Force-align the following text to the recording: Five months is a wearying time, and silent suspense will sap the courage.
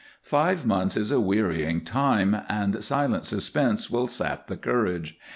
Five 0.23 0.65
months 0.65 0.97
is 0.97 1.11
a 1.11 1.19
wearying 1.19 1.81
time, 1.81 2.35
and 2.49 2.83
silent 2.83 3.27
suspense 3.27 3.91
will 3.91 4.07
sap 4.07 4.47
the 4.47 4.57
courage. 4.57 5.19